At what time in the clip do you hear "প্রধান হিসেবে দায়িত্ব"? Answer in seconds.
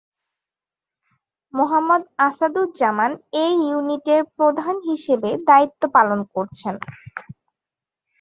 4.37-5.81